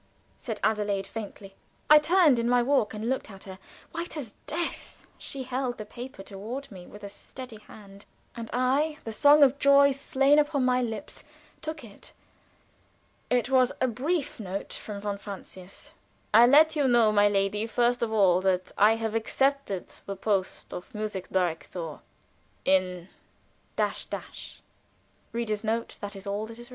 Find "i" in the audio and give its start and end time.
1.87-1.99, 8.51-8.97, 16.33-16.47, 18.79-18.95